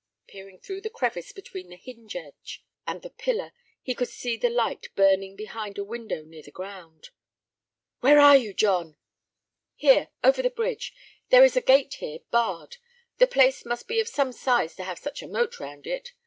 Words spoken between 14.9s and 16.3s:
such a moat round it.